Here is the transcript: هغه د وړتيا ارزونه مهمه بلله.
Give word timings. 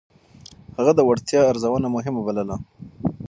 هغه 0.77 0.91
د 0.95 0.99
وړتيا 1.07 1.41
ارزونه 1.51 1.87
مهمه 1.95 2.21
بلله. 2.27 2.55